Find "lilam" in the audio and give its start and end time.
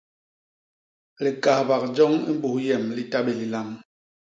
3.39-3.69